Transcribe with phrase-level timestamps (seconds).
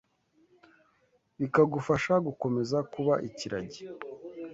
[1.39, 3.81] bikagufasha gukomeza kuba ikiragi;